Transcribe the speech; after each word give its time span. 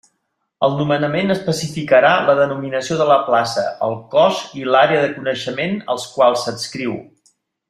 El 0.67 0.71
nomenament 0.77 1.33
especificarà 1.33 2.13
la 2.29 2.35
denominació 2.39 2.97
de 3.03 3.07
la 3.11 3.19
plaça, 3.27 3.67
el 3.89 3.95
cos 4.15 4.41
i 4.63 4.69
l'àrea 4.71 5.05
de 5.05 5.13
coneixement 5.19 5.79
als 5.97 6.09
quals 6.17 6.49
s'adscriu. 6.49 6.99